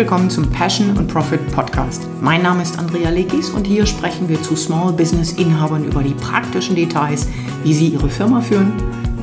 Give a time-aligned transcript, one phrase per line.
[0.00, 2.08] willkommen zum Passion and Profit Podcast.
[2.22, 6.14] Mein Name ist Andrea Lekis und hier sprechen wir zu Small Business Inhabern über die
[6.14, 7.28] praktischen Details,
[7.64, 8.72] wie sie ihre Firma führen,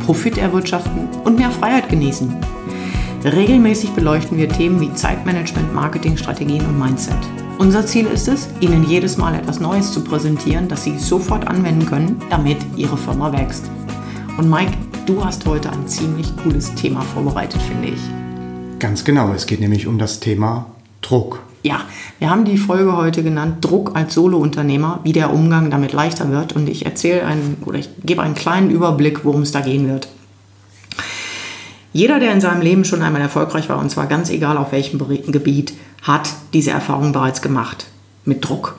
[0.05, 2.31] Profit erwirtschaften und mehr Freiheit genießen.
[3.23, 7.17] Regelmäßig beleuchten wir Themen wie Zeitmanagement, Marketingstrategien und Mindset.
[7.57, 11.87] Unser Ziel ist es, Ihnen jedes Mal etwas Neues zu präsentieren, das Sie sofort anwenden
[11.87, 13.71] können, damit Ihre Firma wächst.
[14.37, 14.73] Und Mike,
[15.07, 18.26] du hast heute ein ziemlich cooles Thema vorbereitet, finde ich.
[18.79, 20.67] Ganz genau, es geht nämlich um das Thema
[21.01, 21.41] Druck.
[21.63, 21.81] Ja,
[22.19, 26.53] wir haben die Folge heute genannt Druck als Solounternehmer, wie der Umgang damit leichter wird.
[26.53, 30.07] Und ich erzähle einen oder ich gebe einen kleinen Überblick, worum es da gehen wird.
[31.91, 34.99] Jeder, der in seinem Leben schon einmal erfolgreich war, und zwar ganz egal auf welchem
[34.99, 37.87] Gebiet, hat diese Erfahrung bereits gemacht.
[38.25, 38.77] Mit Druck.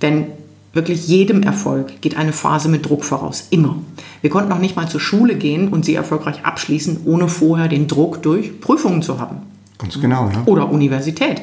[0.00, 0.26] Denn
[0.72, 3.46] wirklich jedem Erfolg geht eine Phase mit Druck voraus.
[3.50, 3.76] Immer.
[4.22, 7.88] Wir konnten noch nicht mal zur Schule gehen und sie erfolgreich abschließen, ohne vorher den
[7.88, 9.38] Druck durch Prüfungen zu haben.
[9.78, 10.42] Ganz genau, ja.
[10.46, 11.42] Oder Universität.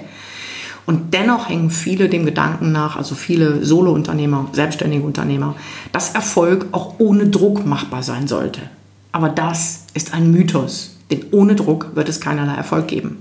[0.85, 5.55] Und dennoch hängen viele dem Gedanken nach, also viele Solo-Unternehmer, selbstständige Unternehmer,
[5.91, 8.61] dass Erfolg auch ohne Druck machbar sein sollte.
[9.11, 13.17] Aber das ist ein Mythos, denn ohne Druck wird es keinerlei Erfolg geben.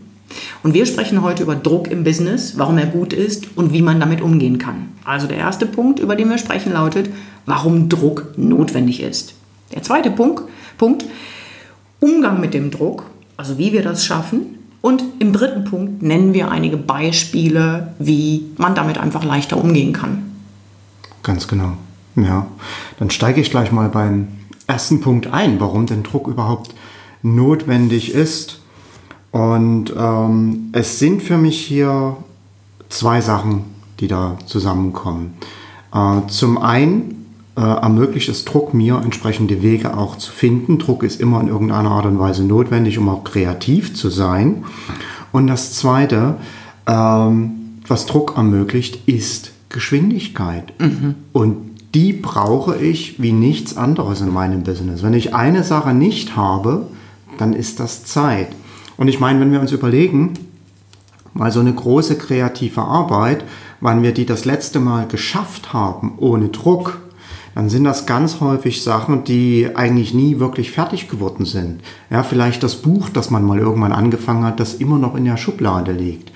[0.62, 3.98] Und wir sprechen heute über Druck im Business, warum er gut ist und wie man
[3.98, 4.88] damit umgehen kann.
[5.04, 7.10] Also der erste Punkt, über den wir sprechen, lautet,
[7.44, 9.34] warum Druck notwendig ist.
[9.74, 10.42] Der zweite Punkt,
[10.76, 11.04] Punkt
[12.00, 13.04] Umgang mit dem Druck,
[13.36, 14.58] also wie wir das schaffen.
[14.80, 20.36] Und im dritten Punkt nennen wir einige Beispiele, wie man damit einfach leichter umgehen kann.
[21.24, 21.72] Ganz genau.
[22.14, 22.46] Ja,
[22.98, 24.28] dann steige ich gleich mal beim
[24.66, 26.74] ersten Punkt ein, warum denn Druck überhaupt
[27.22, 28.60] notwendig ist.
[29.32, 32.16] Und ähm, es sind für mich hier
[32.88, 33.64] zwei Sachen,
[34.00, 35.34] die da zusammenkommen.
[35.92, 37.17] Äh, zum einen
[37.58, 40.78] äh, ermöglicht es Druck mir entsprechende Wege auch zu finden.
[40.78, 44.64] Druck ist immer in irgendeiner Art und Weise notwendig, um auch kreativ zu sein.
[45.32, 46.36] Und das zweite,
[46.86, 50.72] ähm, was Druck ermöglicht, ist Geschwindigkeit.
[50.78, 51.16] Mhm.
[51.32, 51.56] Und
[51.96, 55.02] die brauche ich wie nichts anderes in meinem Business.
[55.02, 56.86] Wenn ich eine Sache nicht habe,
[57.38, 58.50] dann ist das Zeit.
[58.96, 60.34] Und ich meine, wenn wir uns überlegen,
[61.34, 63.42] mal so eine große kreative Arbeit,
[63.80, 66.98] wann wir die das letzte Mal geschafft haben, ohne Druck,
[67.58, 71.80] dann sind das ganz häufig Sachen, die eigentlich nie wirklich fertig geworden sind.
[72.08, 75.36] Ja, vielleicht das Buch, das man mal irgendwann angefangen hat, das immer noch in der
[75.36, 76.30] Schublade liegt.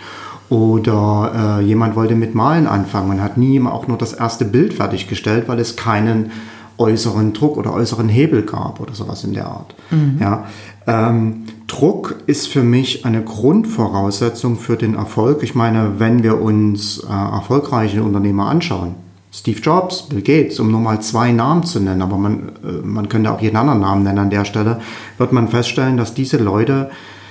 [0.48, 4.74] Oder äh, jemand wollte mit Malen anfangen und hat nie auch nur das erste Bild
[4.74, 6.32] fertiggestellt, weil es keinen
[6.76, 9.76] äußeren Druck oder äußeren Hebel gab oder sowas in der Art.
[9.92, 10.16] Mhm.
[10.18, 10.46] Ja,
[10.88, 15.44] ähm, Druck ist für mich eine Grundvoraussetzung für den Erfolg.
[15.44, 18.96] Ich meine, wenn wir uns äh, erfolgreiche Unternehmer anschauen,
[19.34, 23.08] Steve Jobs, Bill Gates, um nur mal zwei Namen zu nennen, aber man, äh, man
[23.08, 24.80] könnte auch jeden anderen Namen nennen an der Stelle,
[25.16, 26.90] wird man feststellen, dass diese Leute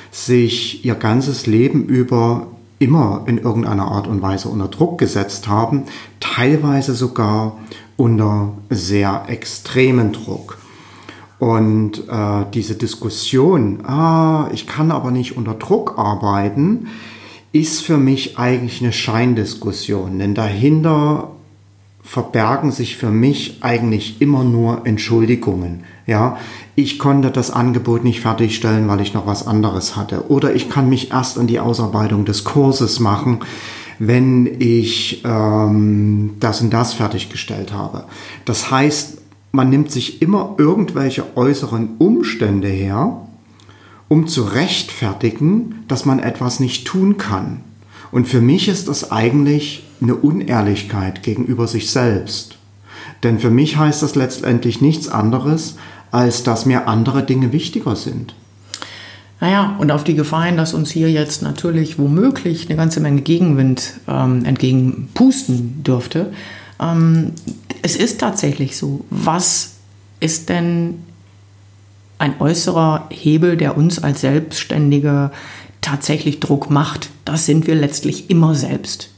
[0.09, 2.47] sich ihr ganzes Leben über
[2.79, 5.83] immer in irgendeiner Art und Weise unter Druck gesetzt haben,
[6.19, 7.57] teilweise sogar
[7.95, 10.57] unter sehr extremen Druck.
[11.37, 16.87] Und äh, diese Diskussion, ah, ich kann aber nicht unter Druck arbeiten,
[17.51, 20.17] ist für mich eigentlich eine Scheindiskussion.
[20.17, 21.29] Denn dahinter
[22.03, 25.83] verbergen sich für mich eigentlich immer nur Entschuldigungen.
[26.07, 26.37] Ja,
[26.75, 30.29] ich konnte das Angebot nicht fertigstellen, weil ich noch was anderes hatte.
[30.29, 33.39] Oder ich kann mich erst an die Ausarbeitung des Kurses machen,
[33.99, 38.05] wenn ich ähm, das und das fertiggestellt habe.
[38.45, 39.19] Das heißt,
[39.51, 43.27] man nimmt sich immer irgendwelche äußeren Umstände her,
[44.07, 47.61] um zu rechtfertigen, dass man etwas nicht tun kann.
[48.11, 52.57] Und für mich ist das eigentlich eine Unehrlichkeit gegenüber sich selbst.
[53.23, 55.75] Denn für mich heißt das letztendlich nichts anderes,
[56.11, 58.35] als dass mir andere Dinge wichtiger sind.
[59.39, 63.21] Naja, und auf die Gefahr hin, dass uns hier jetzt natürlich womöglich eine ganze Menge
[63.21, 66.31] Gegenwind ähm, entgegenpusten dürfte.
[66.79, 67.31] Ähm,
[67.81, 69.03] es ist tatsächlich so.
[69.09, 69.75] Was
[70.19, 70.99] ist denn
[72.19, 75.31] ein äußerer Hebel, der uns als Selbstständige
[75.81, 77.09] tatsächlich Druck macht?
[77.25, 79.10] Das sind wir letztlich immer selbst.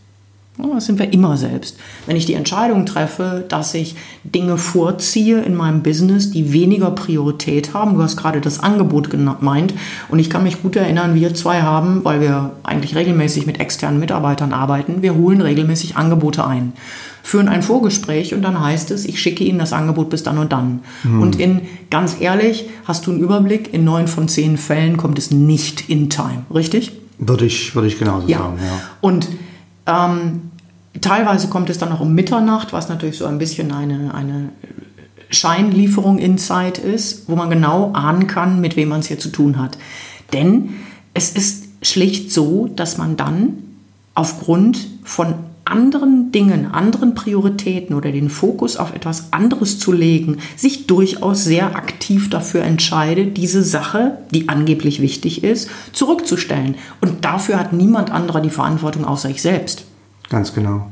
[0.58, 1.78] Das sind wir immer selbst.
[2.06, 7.74] Wenn ich die Entscheidung treffe, dass ich Dinge vorziehe in meinem Business, die weniger Priorität
[7.74, 9.74] haben, du hast gerade das Angebot gemeint,
[10.10, 14.00] und ich kann mich gut erinnern, wir zwei haben, weil wir eigentlich regelmäßig mit externen
[14.00, 16.74] Mitarbeitern arbeiten, wir holen regelmäßig Angebote ein,
[17.24, 20.52] führen ein Vorgespräch und dann heißt es, ich schicke Ihnen das Angebot bis dann und
[20.52, 20.82] dann.
[21.02, 21.20] Hm.
[21.20, 25.32] Und in, ganz ehrlich, hast du einen Überblick, in neun von zehn Fällen kommt es
[25.32, 26.92] nicht in Time, richtig?
[27.18, 28.40] Würde ich, würde ich genauso ja.
[28.40, 28.82] sagen, ja.
[29.02, 29.30] Und
[29.86, 30.52] ähm,
[31.02, 34.50] teilweise kommt es dann noch um Mitternacht, was natürlich so ein bisschen eine, eine
[35.30, 39.30] Scheinlieferung in Zeit ist, wo man genau ahnen kann, mit wem man es hier zu
[39.30, 39.78] tun hat.
[40.32, 40.76] Denn
[41.14, 43.58] es ist schlicht so, dass man dann
[44.14, 45.36] aufgrund von
[45.66, 51.76] anderen Dingen, anderen Prioritäten oder den Fokus auf etwas anderes zu legen, sich durchaus sehr
[51.76, 56.76] aktiv dafür entscheidet, diese Sache, die angeblich wichtig ist, zurückzustellen.
[57.02, 59.86] Und dafür hat niemand anderer die Verantwortung außer ich selbst.
[60.30, 60.88] Ganz genau.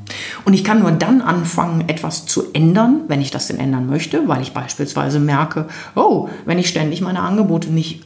[0.46, 4.28] Und ich kann nur dann anfangen, etwas zu ändern, wenn ich das denn ändern möchte,
[4.28, 8.04] weil ich beispielsweise merke, oh, wenn ich ständig meine Angebote nicht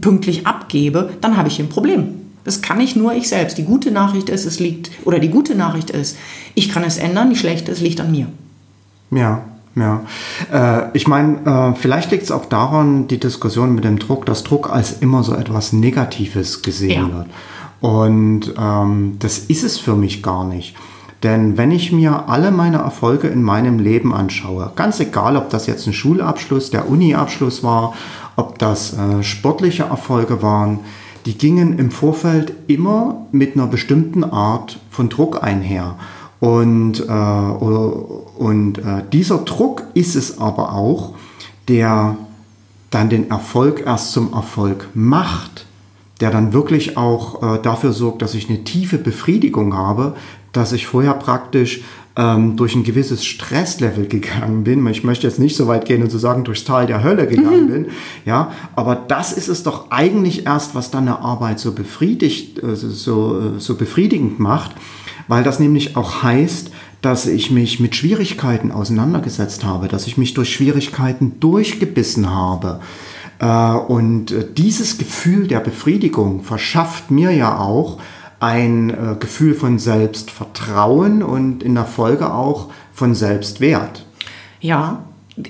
[0.00, 2.21] pünktlich abgebe, dann habe ich ein Problem.
[2.44, 3.58] Das kann ich nur ich selbst.
[3.58, 6.16] Die gute Nachricht ist, es liegt, oder die gute Nachricht ist,
[6.54, 8.26] ich kann es ändern, die schlechte, es liegt an mir.
[9.10, 9.42] Ja,
[9.74, 10.02] ja.
[10.52, 14.42] Äh, ich meine, äh, vielleicht liegt es auch daran, die Diskussion mit dem Druck, dass
[14.42, 17.14] Druck als immer so etwas Negatives gesehen ja.
[17.14, 17.26] wird.
[17.80, 20.76] Und ähm, das ist es für mich gar nicht.
[21.22, 25.66] Denn wenn ich mir alle meine Erfolge in meinem Leben anschaue, ganz egal, ob das
[25.66, 27.94] jetzt ein Schulabschluss, der Uni-Abschluss war,
[28.34, 30.80] ob das äh, sportliche Erfolge waren,
[31.26, 35.96] die gingen im Vorfeld immer mit einer bestimmten Art von Druck einher.
[36.40, 41.14] Und, äh, und äh, dieser Druck ist es aber auch,
[41.68, 42.16] der
[42.90, 45.66] dann den Erfolg erst zum Erfolg macht,
[46.20, 50.14] der dann wirklich auch äh, dafür sorgt, dass ich eine tiefe Befriedigung habe,
[50.52, 51.82] dass ich vorher praktisch
[52.16, 54.86] ähm, durch ein gewisses Stresslevel gegangen bin.
[54.88, 57.64] Ich möchte jetzt nicht so weit gehen und zu sagen, durchs Tal der Hölle gegangen
[57.64, 57.72] mhm.
[57.72, 57.86] bin.
[58.26, 62.76] Ja, aber das ist es doch eigentlich erst, was dann eine Arbeit so befriedigt, äh,
[62.76, 64.72] so, äh, so befriedigend macht,
[65.28, 66.70] weil das nämlich auch heißt,
[67.00, 72.80] dass ich mich mit Schwierigkeiten auseinandergesetzt habe, dass ich mich durch Schwierigkeiten durchgebissen habe.
[73.38, 77.98] Äh, und dieses Gefühl der Befriedigung verschafft mir ja auch
[78.42, 84.04] ein äh, Gefühl von Selbstvertrauen und in der Folge auch von Selbstwert.
[84.60, 85.04] Ja,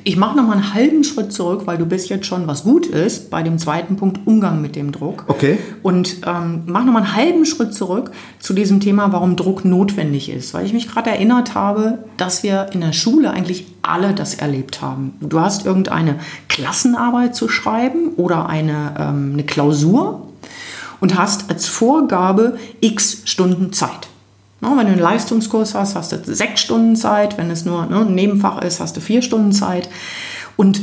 [0.04, 2.86] ich mache noch mal einen halben Schritt zurück, weil du bist jetzt schon, was gut
[2.86, 5.24] ist, bei dem zweiten Punkt Umgang mit dem Druck.
[5.26, 5.58] Okay.
[5.82, 10.28] Und ähm, mach noch mal einen halben Schritt zurück zu diesem Thema, warum Druck notwendig
[10.28, 10.52] ist.
[10.52, 14.82] Weil ich mich gerade erinnert habe, dass wir in der Schule eigentlich alle das erlebt
[14.82, 15.14] haben.
[15.20, 16.16] Du hast irgendeine
[16.48, 20.28] Klassenarbeit zu schreiben oder eine, ähm, eine Klausur
[21.02, 24.08] und hast als Vorgabe x Stunden Zeit.
[24.60, 27.36] wenn du einen Leistungskurs hast, hast du sechs Stunden Zeit.
[27.36, 29.88] Wenn es nur ne, ein Nebenfach ist, hast du vier Stunden Zeit.
[30.56, 30.80] Und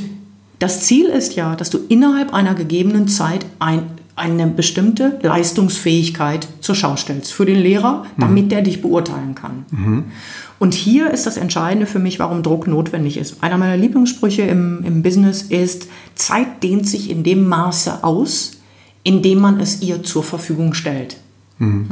[0.59, 3.83] das Ziel ist ja, dass du innerhalb einer gegebenen Zeit ein,
[4.17, 8.49] eine bestimmte Leistungsfähigkeit zur Schau stellst für den Lehrer, damit mhm.
[8.49, 9.65] der dich beurteilen kann.
[9.71, 10.03] Mhm.
[10.59, 13.41] Und hier ist das Entscheidende für mich, warum Druck notwendig ist.
[13.41, 18.58] Einer meiner Lieblingssprüche im, im Business ist, Zeit dehnt sich in dem Maße aus,
[19.09, 21.17] indem man es ihr zur Verfügung stellt.
[21.57, 21.87] Mhm.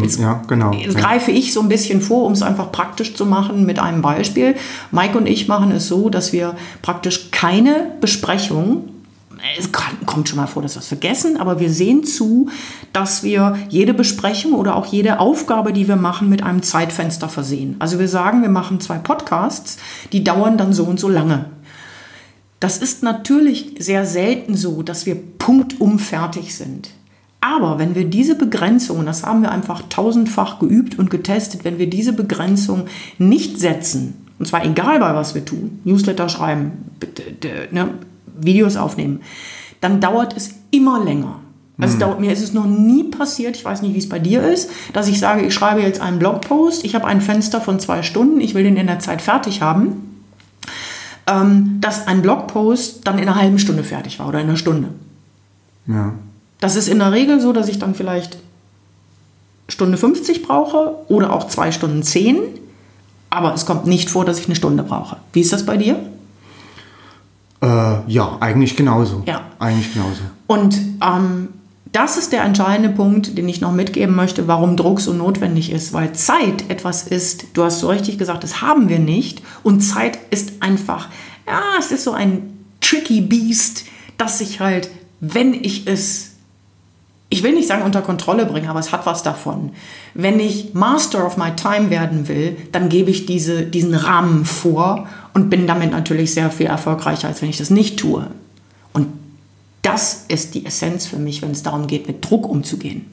[0.00, 0.72] Jetzt, ja, genau.
[0.72, 4.00] Jetzt greife ich so ein bisschen vor, um es einfach praktisch zu machen mit einem
[4.00, 4.56] Beispiel.
[4.90, 8.88] Mike und ich machen es so, dass wir praktisch keine Besprechung
[9.58, 9.70] es
[10.06, 12.48] kommt schon mal vor, dass wir es vergessen, aber wir sehen zu,
[12.92, 17.74] dass wir jede Besprechung oder auch jede Aufgabe, die wir machen, mit einem Zeitfenster versehen.
[17.80, 19.78] Also wir sagen, wir machen zwei Podcasts,
[20.12, 21.46] die dauern dann so und so lange.
[22.62, 26.90] Das ist natürlich sehr selten so, dass wir punktum fertig sind.
[27.40, 31.78] Aber wenn wir diese Begrenzung, und das haben wir einfach tausendfach geübt und getestet, wenn
[31.78, 32.84] wir diese Begrenzung
[33.18, 36.70] nicht setzen, und zwar egal bei was wir tun, Newsletter schreiben,
[37.72, 37.88] ne,
[38.40, 39.22] Videos aufnehmen,
[39.80, 41.40] dann dauert es immer länger.
[41.80, 41.98] Also mhm.
[41.98, 44.70] dauert, mir ist es noch nie passiert, ich weiß nicht, wie es bei dir ist,
[44.92, 48.40] dass ich sage, ich schreibe jetzt einen Blogpost, ich habe ein Fenster von zwei Stunden,
[48.40, 50.11] ich will den in der Zeit fertig haben
[51.26, 54.88] ähm, dass ein Blogpost dann in einer halben Stunde fertig war oder in einer Stunde.
[55.86, 56.14] Ja.
[56.60, 58.38] Das ist in der Regel so, dass ich dann vielleicht
[59.68, 62.36] Stunde 50 brauche oder auch zwei Stunden 10.
[63.30, 65.16] Aber es kommt nicht vor, dass ich eine Stunde brauche.
[65.32, 65.98] Wie ist das bei dir?
[67.62, 67.66] Äh,
[68.06, 69.22] ja, eigentlich genauso.
[69.26, 69.42] Ja.
[69.58, 70.22] Eigentlich genauso.
[70.48, 71.48] Und ähm,
[71.92, 75.92] das ist der entscheidende Punkt, den ich noch mitgeben möchte, warum Druck so notwendig ist.
[75.92, 79.42] Weil Zeit etwas ist, du hast so richtig gesagt, das haben wir nicht.
[79.62, 81.08] Und Zeit ist einfach,
[81.46, 83.84] ja, es ist so ein tricky Beast,
[84.16, 84.88] dass ich halt,
[85.20, 86.30] wenn ich es,
[87.28, 89.72] ich will nicht sagen unter Kontrolle bringe, aber es hat was davon.
[90.14, 95.08] Wenn ich Master of my Time werden will, dann gebe ich diese, diesen Rahmen vor
[95.34, 98.28] und bin damit natürlich sehr viel erfolgreicher, als wenn ich das nicht tue.
[99.92, 103.04] Das ist die Essenz für mich, wenn es darum geht, mit Druck umzugehen.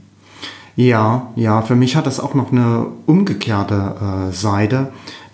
[0.78, 4.94] Ja, ja, für mich hat das auch noch eine umgekehrte äh, Seite.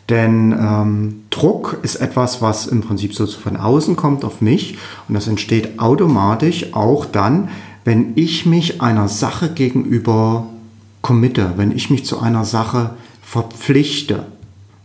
[0.10, 5.14] Denn ähm, Druck ist etwas, was im Prinzip so von außen kommt auf mich und
[5.14, 7.50] das entsteht automatisch auch dann,
[7.84, 10.48] wenn ich mich einer Sache gegenüber
[11.04, 14.26] committe, wenn ich mich zu einer Sache verpflichte.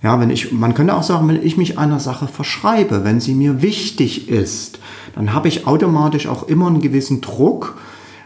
[0.02, 3.34] Ja, wenn ich, man könnte auch sagen, wenn ich mich einer Sache verschreibe, wenn sie
[3.34, 4.78] mir wichtig ist,
[5.14, 7.76] dann habe ich automatisch auch immer einen gewissen Druck,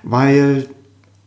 [0.05, 0.69] weil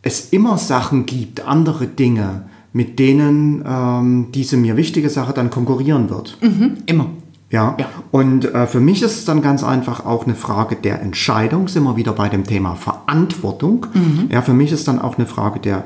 [0.02, 6.08] es immer Sachen gibt, andere Dinge, mit denen ähm, diese mir wichtige Sache dann konkurrieren
[6.08, 6.38] wird.
[6.40, 7.10] Mhm, immer.
[7.50, 7.76] Ja.
[7.78, 7.86] ja.
[8.10, 11.82] Und äh, für mich ist es dann ganz einfach auch eine Frage der Entscheidung, sind
[11.84, 13.86] wir wieder bei dem Thema Verantwortung.
[13.94, 14.28] Mhm.
[14.30, 15.84] Ja, für mich ist dann auch eine Frage der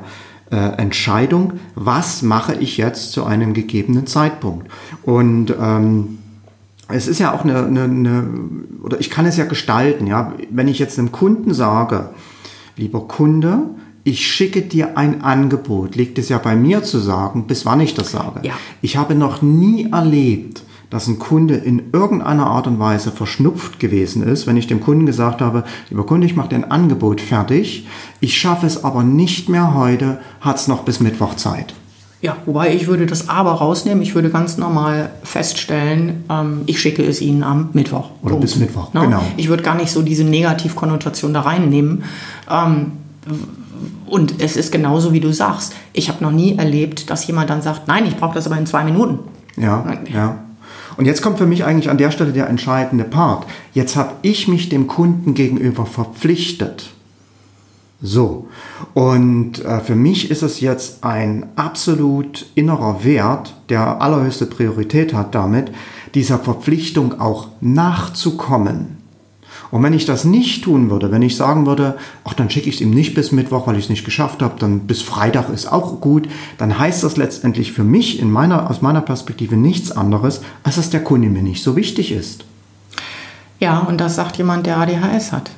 [0.53, 4.67] äh, Entscheidung, was mache ich jetzt zu einem gegebenen Zeitpunkt.
[5.01, 6.19] Und ähm,
[6.89, 8.27] es ist ja auch eine, eine, eine,
[8.83, 12.09] oder ich kann es ja gestalten, ja, wenn ich jetzt einem Kunden sage,
[12.77, 13.61] lieber Kunde,
[14.03, 17.95] ich schicke dir ein Angebot, liegt es ja bei mir zu sagen, bis wann ich
[17.95, 18.41] das sage.
[18.43, 18.53] Ja.
[18.81, 24.23] Ich habe noch nie erlebt, dass ein Kunde in irgendeiner Art und Weise verschnupft gewesen
[24.23, 27.87] ist, wenn ich dem Kunden gesagt habe, lieber Kunde, ich mache dir ein Angebot fertig,
[28.19, 31.73] ich schaffe es aber nicht mehr heute, hat es noch bis Mittwoch Zeit.
[32.23, 34.01] Ja, wobei ich würde das aber rausnehmen.
[34.01, 38.11] Ich würde ganz normal feststellen, ähm, ich schicke es Ihnen am Mittwoch.
[38.21, 38.41] Oder Punkt.
[38.43, 39.01] bis Mittwoch, no?
[39.01, 39.21] genau.
[39.35, 42.05] Ich würde gar nicht so diese Negativkonnotation da reinnehmen.
[42.49, 42.93] Ähm,
[44.05, 45.75] und es ist genauso, wie du sagst.
[45.91, 48.65] Ich habe noch nie erlebt, dass jemand dann sagt, nein, ich brauche das aber in
[48.67, 49.19] zwei Minuten.
[49.57, 50.42] Ja, ja.
[50.97, 53.45] Und jetzt kommt für mich eigentlich an der Stelle der entscheidende Part.
[53.73, 56.91] Jetzt habe ich mich dem Kunden gegenüber verpflichtet.
[58.01, 58.49] So.
[58.93, 65.33] Und äh, für mich ist es jetzt ein absolut innerer Wert, der allerhöchste Priorität hat
[65.33, 65.71] damit,
[66.13, 69.02] dieser Verpflichtung auch nachzukommen.
[69.73, 72.75] Und wenn ich das nicht tun würde, wenn ich sagen würde, ach, dann schicke ich
[72.75, 75.65] es ihm nicht bis Mittwoch, weil ich es nicht geschafft habe, dann bis Freitag ist
[75.65, 80.41] auch gut, dann heißt das letztendlich für mich in meiner, aus meiner Perspektive nichts anderes,
[80.61, 82.45] als dass der Kunde mir nicht so wichtig ist.
[83.59, 85.49] Ja, und das sagt jemand, der ADHS hat.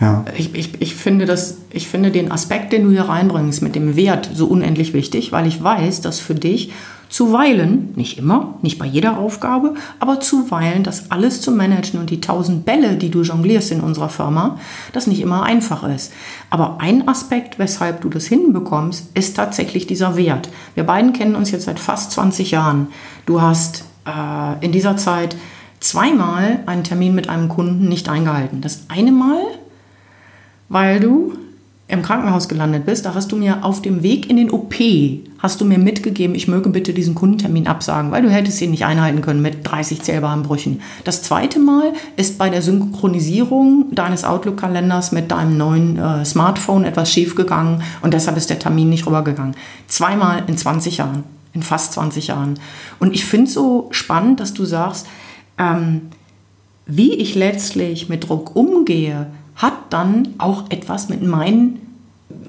[0.00, 0.24] Ja.
[0.36, 3.94] Ich, ich, ich, finde das, ich finde den Aspekt, den du hier reinbringst, mit dem
[3.94, 6.72] Wert so unendlich wichtig, weil ich weiß, dass für dich
[7.10, 12.20] zuweilen, nicht immer, nicht bei jeder Aufgabe, aber zuweilen das alles zu managen und die
[12.20, 14.58] tausend Bälle, die du jonglierst in unserer Firma,
[14.92, 16.12] das nicht immer einfach ist.
[16.48, 20.48] Aber ein Aspekt, weshalb du das hinbekommst, ist tatsächlich dieser Wert.
[20.74, 22.86] Wir beiden kennen uns jetzt seit fast 20 Jahren.
[23.26, 25.36] Du hast äh, in dieser Zeit
[25.80, 28.60] zweimal einen Termin mit einem Kunden nicht eingehalten.
[28.60, 29.42] Das eine Mal
[30.70, 31.34] weil du
[31.90, 34.74] im Krankenhaus gelandet bist, da hast du mir auf dem Weg in den OP,
[35.38, 38.84] hast du mir mitgegeben, ich möge bitte diesen Kundentermin absagen, weil du hättest ihn nicht
[38.84, 40.80] einhalten können mit 30 zählbaren Brüchen.
[41.04, 47.12] Das zweite Mal ist bei der Synchronisierung deines Outlook-Kalenders mit deinem neuen äh, Smartphone etwas
[47.12, 49.56] schiefgegangen und deshalb ist der Termin nicht rübergegangen.
[49.88, 52.58] Zweimal in 20 Jahren, in fast 20 Jahren.
[53.00, 55.06] Und ich finde es so spannend, dass du sagst,
[55.58, 56.02] ähm,
[56.86, 59.26] wie ich letztlich mit Druck umgehe,
[59.60, 61.86] hat dann auch etwas mit meinen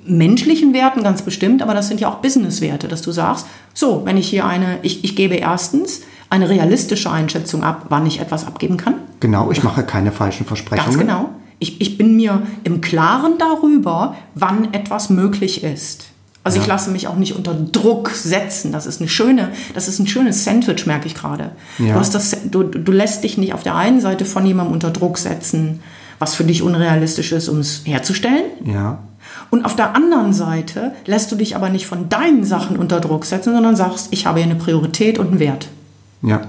[0.06, 4.18] menschlichen Werten ganz bestimmt, aber das sind ja auch Business-Werte, dass du sagst, so, wenn
[4.18, 8.78] ich hier eine, ich, ich gebe erstens eine realistische Einschätzung ab, wann ich etwas abgeben
[8.78, 8.96] kann.
[9.20, 10.92] Genau, ich mache keine falschen Versprechungen.
[10.92, 11.30] Ganz genau.
[11.60, 16.06] Ich, ich bin mir im Klaren darüber, wann etwas möglich ist.
[16.44, 16.64] Also ja.
[16.64, 18.72] ich lasse mich auch nicht unter Druck setzen.
[18.72, 21.52] Das ist eine schöne, das ist ein schönes Sandwich, merke ich gerade.
[21.78, 22.00] Ja.
[22.00, 25.20] Du, das, du, du lässt dich nicht auf der einen Seite von jemandem unter Druck
[25.20, 25.82] setzen,
[26.22, 28.46] was für dich unrealistisch ist, um es herzustellen.
[28.64, 29.00] Ja.
[29.50, 33.26] Und auf der anderen Seite lässt du dich aber nicht von deinen Sachen unter Druck
[33.26, 35.68] setzen, sondern sagst, ich habe hier eine Priorität und einen Wert.
[36.22, 36.42] Ja.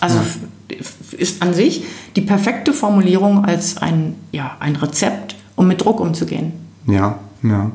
[0.00, 0.76] Also ja.
[1.18, 1.84] ist an sich
[2.16, 6.52] die perfekte Formulierung als ein, ja, ein Rezept, um mit Druck umzugehen.
[6.86, 7.70] Ja, ja.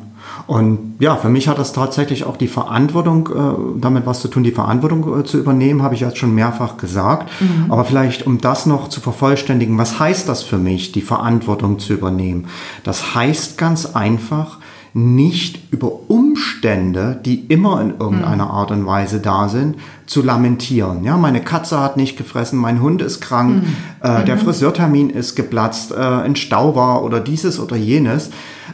[0.47, 4.43] Und ja, für mich hat das tatsächlich auch die Verantwortung, äh, damit was zu tun,
[4.43, 7.29] die Verantwortung äh, zu übernehmen, habe ich jetzt schon mehrfach gesagt.
[7.39, 7.71] Mhm.
[7.71, 11.93] Aber vielleicht, um das noch zu vervollständigen, was heißt das für mich, die Verantwortung zu
[11.93, 12.47] übernehmen?
[12.83, 14.57] Das heißt ganz einfach,
[14.93, 18.51] nicht über Umstände, die immer in irgendeiner mhm.
[18.51, 21.05] Art und Weise da sind, zu lamentieren.
[21.05, 23.75] Ja, meine Katze hat nicht gefressen, mein Hund ist krank, mhm.
[24.01, 24.39] äh, der mhm.
[24.41, 28.31] Friseurtermin ist geplatzt, äh, ein Stau war oder dieses oder jenes.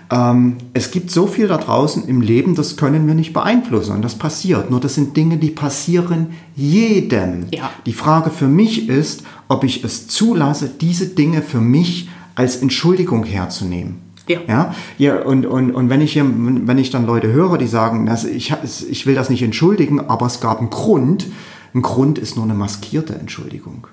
[0.10, 4.02] Ähm, es gibt so viel da draußen im Leben, das können wir nicht beeinflussen und
[4.04, 4.72] das passiert.
[4.72, 7.46] Nur das sind Dinge, die passieren jedem.
[7.52, 7.70] Ja.
[7.86, 13.24] Die Frage für mich ist, ob ich es zulasse, diese Dinge für mich als Entschuldigung
[13.24, 14.07] herzunehmen.
[14.28, 14.40] Ja.
[14.48, 18.06] Ja, ja und, und, und wenn, ich hier, wenn ich dann Leute höre, die sagen,
[18.06, 18.54] dass ich,
[18.90, 21.28] ich will das nicht entschuldigen, aber es gab einen Grund,
[21.74, 23.88] ein Grund ist nur eine maskierte Entschuldigung.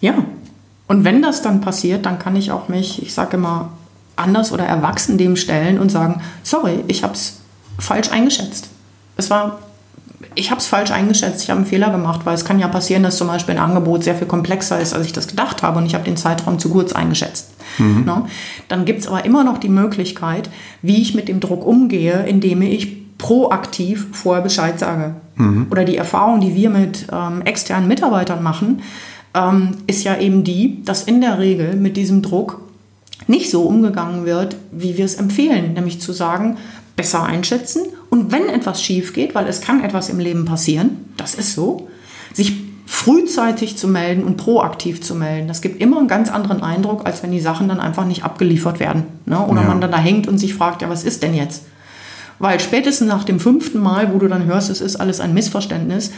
[0.00, 0.24] Ja,
[0.88, 3.70] und wenn das dann passiert, dann kann ich auch mich, ich sage immer,
[4.14, 7.40] anders oder erwachsen dem stellen und sagen, sorry, ich habe es
[7.78, 8.68] falsch eingeschätzt.
[9.16, 9.58] Es war
[10.34, 13.02] ich habe es falsch eingeschätzt, ich habe einen Fehler gemacht, weil es kann ja passieren,
[13.02, 15.86] dass zum Beispiel ein Angebot sehr viel komplexer ist, als ich das gedacht habe und
[15.86, 17.50] ich habe den Zeitraum zu kurz eingeschätzt.
[17.78, 18.04] Mhm.
[18.04, 18.22] Ne?
[18.68, 20.48] Dann gibt es aber immer noch die Möglichkeit,
[20.82, 25.16] wie ich mit dem Druck umgehe, indem ich proaktiv vorher Bescheid sage.
[25.36, 25.66] Mhm.
[25.70, 28.82] Oder die Erfahrung, die wir mit ähm, externen Mitarbeitern machen,
[29.34, 32.60] ähm, ist ja eben die, dass in der Regel mit diesem Druck
[33.26, 36.58] nicht so umgegangen wird, wie wir es empfehlen, nämlich zu sagen,
[36.96, 41.34] besser einschätzen und wenn etwas schief geht, weil es kann etwas im Leben passieren, das
[41.34, 41.88] ist so,
[42.32, 42.54] sich
[42.86, 45.48] frühzeitig zu melden und proaktiv zu melden.
[45.48, 48.80] Das gibt immer einen ganz anderen Eindruck, als wenn die Sachen dann einfach nicht abgeliefert
[48.80, 49.04] werden.
[49.26, 49.44] Ne?
[49.44, 49.68] Oder ja.
[49.68, 51.64] man dann da hängt und sich fragt, ja, was ist denn jetzt?
[52.38, 56.12] Weil spätestens nach dem fünften Mal, wo du dann hörst, es ist alles ein Missverständnis,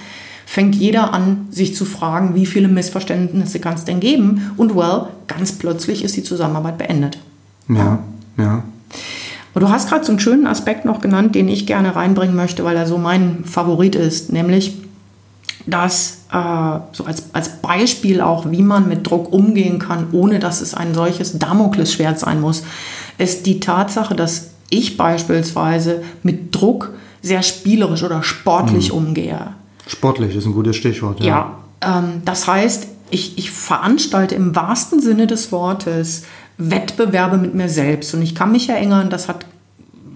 [0.44, 4.52] fängt jeder an, sich zu fragen, wie viele Missverständnisse kann es denn geben?
[4.56, 7.18] Und well, ganz plötzlich ist die Zusammenarbeit beendet.
[7.68, 8.00] Ja,
[8.36, 8.62] ja.
[9.58, 12.62] Und du hast gerade so einen schönen Aspekt noch genannt, den ich gerne reinbringen möchte,
[12.62, 14.76] weil er so mein Favorit ist, nämlich
[15.66, 20.60] dass äh, so als, als Beispiel auch, wie man mit Druck umgehen kann, ohne dass
[20.60, 22.62] es ein solches Damoklesschwert sein muss,
[23.18, 28.98] ist die Tatsache, dass ich beispielsweise mit Druck sehr spielerisch oder sportlich mhm.
[28.98, 29.40] umgehe.
[29.88, 31.18] Sportlich ist ein gutes Stichwort.
[31.18, 36.22] Ja, ja ähm, das heißt, ich, ich veranstalte im wahrsten Sinne des Wortes
[36.58, 38.12] Wettbewerbe mit mir selbst.
[38.14, 39.46] Und ich kann mich erinnern, das hat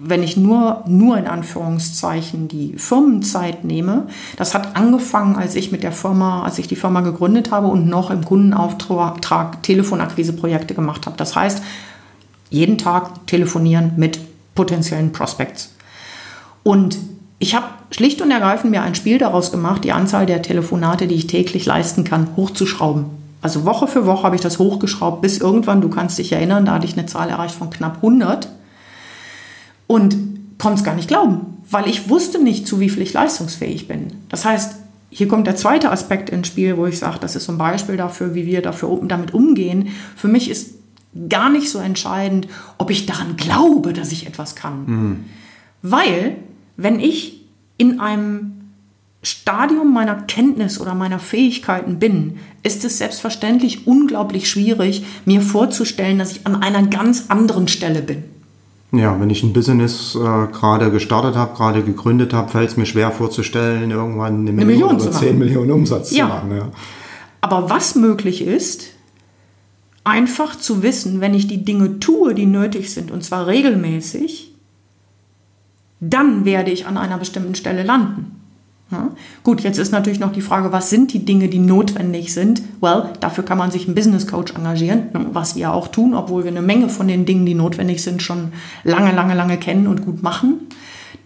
[0.05, 5.81] wenn ich nur, nur in Anführungszeichen die Firmenzeit nehme, das hat angefangen, als ich mit
[5.81, 11.15] der Firma, als ich die Firma gegründet habe und noch im Kundenauftrag Telefonakquiseprojekte gemacht habe.
[11.15, 11.63] Das heißt,
[12.49, 14.19] jeden Tag telefonieren mit
[14.55, 15.73] potenziellen Prospects.
[16.63, 16.97] Und
[17.39, 21.15] ich habe schlicht und ergreifend mir ein Spiel daraus gemacht, die Anzahl der Telefonate, die
[21.15, 23.05] ich täglich leisten kann, hochzuschrauben.
[23.41, 26.73] Also Woche für Woche habe ich das hochgeschraubt, bis irgendwann, du kannst dich erinnern, da
[26.73, 28.49] hatte ich eine Zahl erreicht von knapp 100
[29.87, 30.15] und
[30.57, 34.07] konnte es gar nicht glauben, weil ich wusste nicht, zu wie viel ich leistungsfähig bin.
[34.29, 34.75] Das heißt,
[35.09, 37.97] hier kommt der zweite Aspekt ins Spiel, wo ich sage, das ist so ein Beispiel
[37.97, 39.89] dafür, wie wir dafür, damit umgehen.
[40.15, 40.75] Für mich ist
[41.29, 42.47] gar nicht so entscheidend,
[42.79, 44.85] ob ich daran glaube, dass ich etwas kann.
[44.85, 45.23] Mhm.
[45.83, 46.37] Weil,
[46.77, 47.41] wenn ich
[47.77, 48.53] in einem
[49.21, 56.31] Stadium meiner Kenntnis oder meiner Fähigkeiten bin, ist es selbstverständlich unglaublich schwierig, mir vorzustellen, dass
[56.31, 58.23] ich an einer ganz anderen Stelle bin.
[58.95, 62.85] Ja, wenn ich ein Business äh, gerade gestartet habe, gerade gegründet habe, fällt es mir
[62.85, 66.25] schwer vorzustellen, irgendwann eine, eine Million, Million oder 10 Millionen Umsatz ja.
[66.25, 66.55] zu machen.
[66.55, 66.71] Ja.
[67.41, 68.91] Aber was möglich ist,
[70.03, 74.53] einfach zu wissen, wenn ich die Dinge tue, die nötig sind, und zwar regelmäßig,
[75.99, 78.42] dann werde ich an einer bestimmten Stelle landen.
[78.93, 79.09] Ja.
[79.43, 82.61] Gut, jetzt ist natürlich noch die Frage, was sind die Dinge, die notwendig sind?
[82.79, 86.51] Well, dafür kann man sich einen Business Coach engagieren, was wir auch tun, obwohl wir
[86.51, 88.53] eine Menge von den Dingen, die notwendig sind, schon
[88.83, 90.67] lange, lange, lange kennen und gut machen.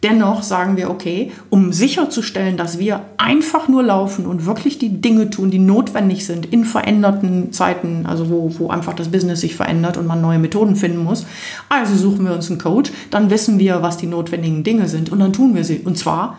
[0.04, 5.30] Dennoch sagen wir, okay, um sicherzustellen, dass wir einfach nur laufen und wirklich die Dinge
[5.30, 9.98] tun, die notwendig sind in veränderten Zeiten, also wo, wo einfach das Business sich verändert
[9.98, 11.26] und man neue Methoden finden muss.
[11.68, 15.20] Also suchen wir uns einen Coach, dann wissen wir, was die notwendigen Dinge sind und
[15.20, 15.80] dann tun wir sie.
[15.80, 16.38] Und zwar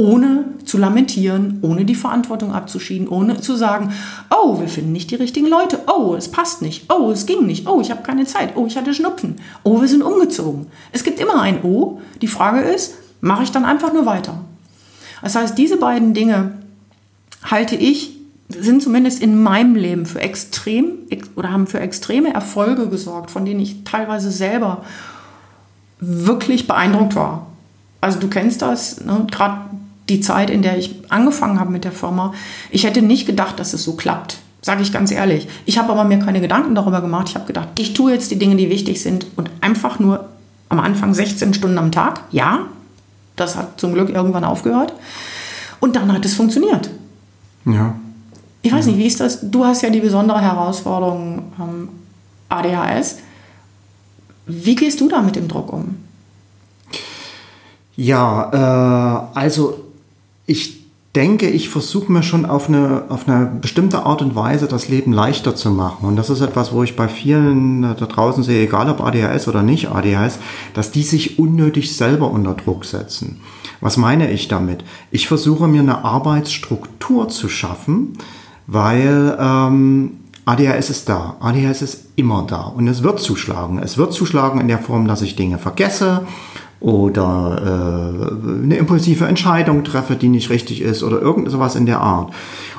[0.00, 3.92] ohne zu lamentieren, ohne die Verantwortung abzuschieden, ohne zu sagen,
[4.34, 7.68] oh, wir finden nicht die richtigen Leute, oh, es passt nicht, oh, es ging nicht,
[7.68, 10.68] oh, ich habe keine Zeit, oh, ich hatte Schnupfen, oh, wir sind umgezogen.
[10.92, 12.00] Es gibt immer ein O.
[12.22, 14.40] Die Frage ist, mache ich dann einfach nur weiter?
[15.20, 16.54] Das heißt, diese beiden Dinge
[17.42, 18.16] halte ich,
[18.48, 20.92] sind zumindest in meinem Leben für extrem
[21.36, 24.82] oder haben für extreme Erfolge gesorgt, von denen ich teilweise selber
[26.00, 27.48] wirklich beeindruckt war.
[28.00, 29.26] Also du kennst das, ne?
[29.30, 29.60] gerade
[30.10, 32.34] die Zeit, in der ich angefangen habe mit der Firma,
[32.70, 34.38] ich hätte nicht gedacht, dass es so klappt.
[34.62, 35.48] Sage ich ganz ehrlich.
[35.64, 37.28] Ich habe aber mir keine Gedanken darüber gemacht.
[37.30, 40.28] Ich habe gedacht, ich tue jetzt die Dinge, die wichtig sind und einfach nur
[40.68, 42.20] am Anfang 16 Stunden am Tag.
[42.30, 42.66] Ja,
[43.36, 44.92] das hat zum Glück irgendwann aufgehört.
[45.80, 46.90] Und dann hat es funktioniert.
[47.64, 47.94] Ja.
[48.60, 49.38] Ich weiß nicht, wie ist das?
[49.50, 51.88] Du hast ja die besondere Herausforderung ähm,
[52.50, 53.18] ADHS.
[54.46, 55.96] Wie gehst du da mit dem Druck um?
[57.96, 59.89] Ja, äh, also
[60.50, 60.80] ich
[61.14, 65.12] denke, ich versuche mir schon auf eine, auf eine bestimmte Art und Weise das Leben
[65.12, 66.06] leichter zu machen.
[66.06, 69.62] Und das ist etwas, wo ich bei vielen da draußen sehe, egal ob ADHS oder
[69.62, 70.40] nicht ADHS,
[70.74, 73.40] dass die sich unnötig selber unter Druck setzen.
[73.80, 74.84] Was meine ich damit?
[75.12, 78.18] Ich versuche mir eine Arbeitsstruktur zu schaffen,
[78.66, 81.36] weil ähm, ADHS ist da.
[81.38, 83.78] ADHS ist immer da und es wird zuschlagen.
[83.78, 86.26] Es wird zuschlagen in der Form, dass ich Dinge vergesse
[86.80, 92.00] oder äh, eine impulsive Entscheidung treffe, die nicht richtig ist oder irgend sowas in der
[92.00, 92.32] Art.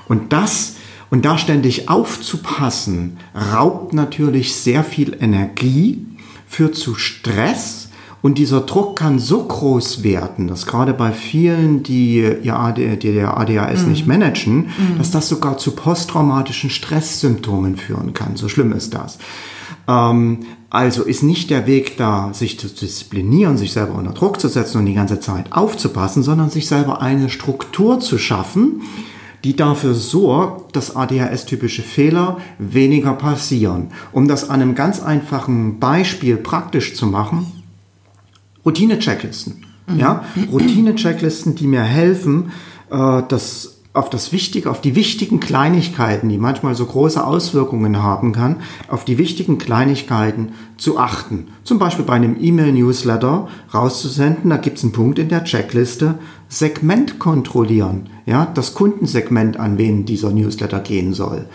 [0.08, 0.76] Und das
[1.12, 3.18] und da ständig aufzupassen,
[3.54, 6.06] raubt natürlich sehr viel Energie,
[6.48, 7.90] führt zu Stress
[8.22, 13.14] und dieser Druck kann so groß werden, dass gerade bei vielen, die ihr AD, die
[13.14, 13.90] der ADHS mhm.
[13.90, 14.98] nicht managen, mhm.
[14.98, 18.36] dass das sogar zu posttraumatischen Stresssymptomen führen kann.
[18.36, 19.18] So schlimm ist das.
[19.88, 20.40] Ähm,
[20.72, 24.78] also ist nicht der Weg da, sich zu disziplinieren, sich selber unter Druck zu setzen
[24.78, 28.82] und die ganze Zeit aufzupassen, sondern sich selber eine Struktur zu schaffen,
[29.44, 33.90] die dafür sorgt, dass ADHS-typische Fehler weniger passieren.
[34.14, 37.52] Um das an einem ganz einfachen Beispiel praktisch zu machen,
[38.66, 39.66] Routine-Checklisten.
[39.98, 42.54] Ja, Routine-Checklisten, die mir helfen,
[42.90, 48.32] äh, das auf das Wichtige, auf die wichtigen Kleinigkeiten, die manchmal so große Auswirkungen haben
[48.32, 51.50] kann, auf die wichtigen Kleinigkeiten zu achten.
[51.64, 56.16] Zum Beispiel bei einem E-Mail-Newsletter rauszusenden, da gibt es einen Punkt in der Checkliste,
[56.48, 61.48] Segment kontrollieren, ja, das Kundensegment, an wen dieser Newsletter gehen soll.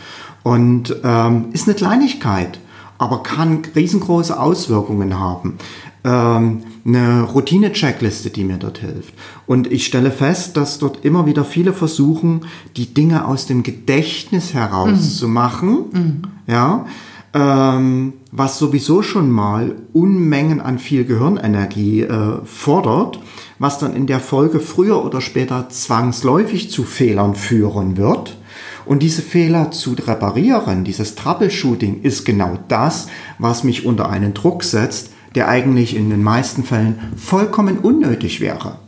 [0.43, 2.61] Und ähm, ist eine Kleinigkeit,
[2.99, 5.59] aber kann riesengroße Auswirkungen haben
[6.07, 9.13] ähm, eine Routine-Checkliste, die mir dort hilft.
[9.47, 14.55] Und ich stelle fest, dass dort immer wieder viele versuchen, die Dinge aus dem Gedächtnis
[14.55, 16.01] herauszumachen, mhm.
[16.01, 16.23] mhm.
[16.47, 16.87] ja,
[17.35, 23.19] ähm, was sowieso schon mal Unmengen an viel Gehirnenergie äh, fordert,
[23.59, 28.37] was dann in der Folge früher oder später zwangsläufig zu Fehlern führen wird.
[28.85, 33.09] Und diese Fehler zu reparieren, dieses Troubleshooting, ist genau das,
[33.41, 38.79] was mich unter einen Druck setzt, der eigentlich in den meisten Fällen vollkommen unnötig wäre.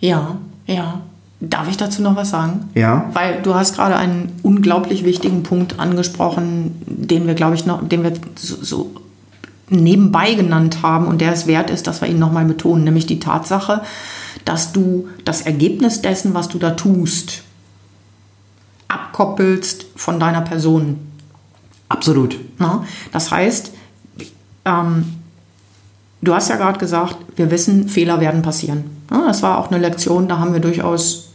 [0.00, 1.02] Ja, ja.
[1.38, 2.70] Darf ich dazu noch was sagen?
[2.74, 3.10] Ja.
[3.12, 8.04] Weil du hast gerade einen unglaublich wichtigen Punkt angesprochen, den wir, glaube ich, noch, den
[8.04, 8.90] wir so, so
[9.68, 13.20] nebenbei genannt haben und der es wert ist, dass wir ihn nochmal betonen, nämlich die
[13.20, 13.82] Tatsache,
[14.46, 17.42] dass du das Ergebnis dessen, was du da tust,
[18.88, 21.00] abkoppelst von deiner Person.
[21.88, 22.38] Absolut.
[22.58, 22.84] Na?
[23.12, 23.72] Das heißt,
[24.64, 25.04] ähm,
[26.26, 28.82] Du hast ja gerade gesagt, wir wissen, Fehler werden passieren.
[29.08, 31.28] Das war auch eine Lektion, da haben wir durchaus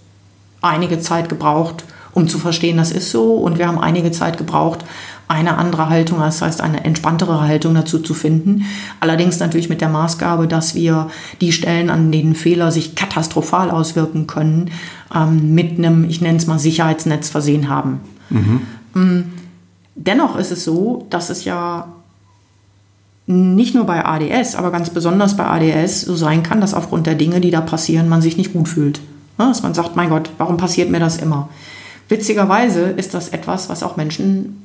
[0.62, 3.36] einige Zeit gebraucht, um zu verstehen, das ist so.
[3.36, 4.84] Und wir haben einige Zeit gebraucht,
[5.30, 8.66] eine andere Haltung, das heißt eine entspanntere Haltung dazu zu finden.
[9.00, 11.08] Allerdings natürlich mit der Maßgabe, dass wir
[11.40, 14.72] die Stellen, an denen Fehler sich katastrophal auswirken können,
[15.16, 18.02] ähm, mit einem, ich nenne es mal, Sicherheitsnetz versehen haben.
[18.30, 18.62] Mhm.
[18.94, 19.24] Mm,
[19.96, 21.88] dennoch ist es so, dass es ja
[23.28, 27.16] nicht nur bei ADS, aber ganz besonders bei ADS so sein kann, dass aufgrund der
[27.16, 29.00] Dinge, die da passieren, man sich nicht gut fühlt.
[29.38, 31.50] Dass man sagt, mein Gott, warum passiert mir das immer?
[32.10, 34.58] Witzigerweise ist das etwas, was auch Menschen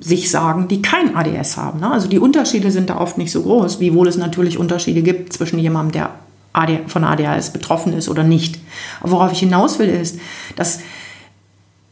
[0.00, 1.82] sich sagen, die kein ADS haben.
[1.82, 5.58] Also die Unterschiede sind da oft nicht so groß, wiewohl es natürlich Unterschiede gibt zwischen
[5.58, 6.10] jemandem, der
[6.88, 8.58] von ADHS betroffen ist oder nicht.
[9.00, 10.18] Aber worauf ich hinaus will, ist,
[10.56, 10.80] dass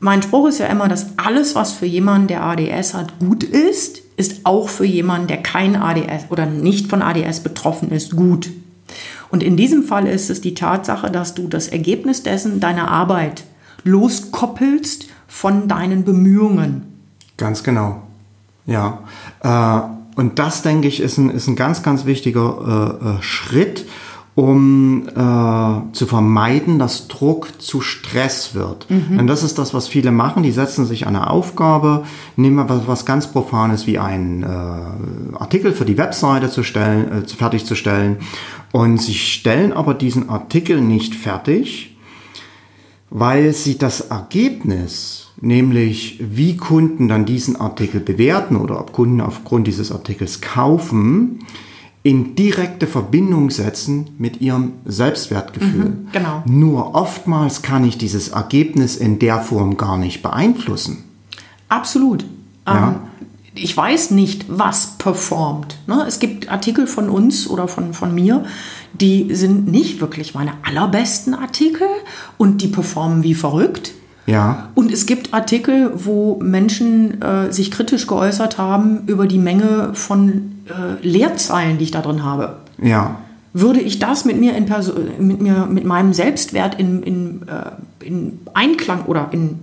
[0.00, 4.02] mein Spruch ist ja immer, dass alles, was für jemanden, der ADS hat, gut ist,
[4.16, 8.50] ist auch für jemanden, der kein ADS oder nicht von ADS betroffen ist, gut.
[9.30, 13.44] Und in diesem Fall ist es die Tatsache, dass du das Ergebnis dessen deiner Arbeit
[13.84, 16.82] loskoppelst von deinen Bemühungen.
[17.36, 18.02] Ganz genau.
[18.66, 19.00] Ja.
[19.42, 23.86] Äh, und das, denke ich, ist ein, ist ein ganz, ganz wichtiger äh, äh Schritt
[24.36, 28.88] um äh, zu vermeiden, dass Druck zu Stress wird.
[28.90, 29.16] Mhm.
[29.16, 30.42] Denn das ist das, was viele machen.
[30.42, 32.04] Die setzen sich an eine Aufgabe,
[32.36, 34.46] nehmen was, was ganz Profanes wie einen äh,
[35.38, 38.18] Artikel für die Webseite zu stellen, äh, fertigzustellen.
[38.72, 41.96] Und sie stellen aber diesen Artikel nicht fertig,
[43.08, 49.66] weil sie das Ergebnis, nämlich wie Kunden dann diesen Artikel bewerten oder ob Kunden aufgrund
[49.66, 51.38] dieses Artikels kaufen,
[52.06, 55.86] in direkte Verbindung setzen mit ihrem Selbstwertgefühl.
[55.86, 56.40] Mhm, genau.
[56.46, 61.02] Nur oftmals kann ich dieses Ergebnis in der Form gar nicht beeinflussen.
[61.68, 62.24] Absolut.
[62.64, 62.90] Ja.
[62.90, 62.94] Ähm,
[63.56, 65.78] ich weiß nicht, was performt.
[65.88, 66.04] Ne?
[66.06, 68.44] Es gibt Artikel von uns oder von, von mir,
[68.92, 71.88] die sind nicht wirklich meine allerbesten Artikel
[72.38, 73.94] und die performen wie verrückt.
[74.26, 74.70] Ja.
[74.74, 80.56] Und es gibt Artikel, wo Menschen äh, sich kritisch geäußert haben über die Menge von
[80.66, 82.56] äh, Leerzeilen, die ich da drin habe.
[82.82, 83.18] Ja.
[83.52, 88.04] Würde ich das mit mir in Perso mit mir mit meinem Selbstwert in, in, äh,
[88.04, 89.60] in Einklang oder in,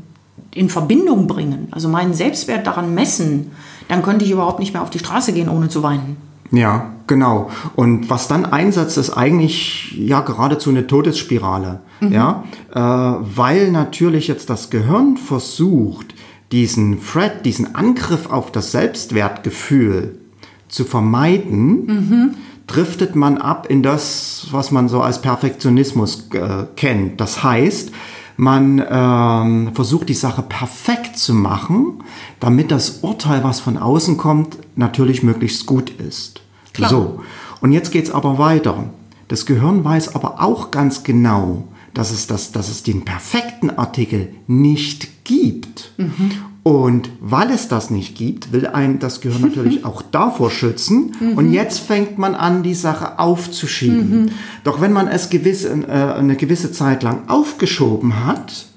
[0.52, 3.52] in Verbindung bringen, also meinen Selbstwert daran messen,
[3.90, 6.18] dann könnte ich überhaupt nicht mehr auf die Straße gehen, ohne zu weinen.
[6.54, 7.50] Ja, genau.
[7.76, 11.82] Und was dann einsetzt, ist eigentlich ja geradezu eine Todesspirale.
[12.00, 12.12] Mhm.
[12.12, 16.14] Ja, äh, weil natürlich jetzt das Gehirn versucht,
[16.52, 20.20] diesen Threat, diesen Angriff auf das Selbstwertgefühl
[20.68, 22.34] zu vermeiden, mhm.
[22.68, 27.20] driftet man ab in das, was man so als Perfektionismus äh, kennt.
[27.20, 27.92] Das heißt,
[28.38, 32.04] man ähm, versucht die Sache perfekt zu machen,
[32.40, 36.42] damit das Urteil, was von außen kommt, natürlich möglichst gut ist.
[36.74, 36.90] Klar.
[36.90, 37.22] So,
[37.62, 38.86] und jetzt geht es aber weiter.
[39.28, 44.34] Das Gehirn weiß aber auch ganz genau, dass es, das, dass es den perfekten Artikel
[44.48, 45.92] nicht gibt.
[45.98, 46.32] Mhm.
[46.64, 51.12] Und weil es das nicht gibt, will ein das Gehirn natürlich auch davor schützen.
[51.20, 51.38] Mhm.
[51.38, 54.24] Und jetzt fängt man an, die Sache aufzuschieben.
[54.24, 54.30] Mhm.
[54.64, 58.68] Doch wenn man es gewisse, äh, eine gewisse Zeit lang aufgeschoben hat,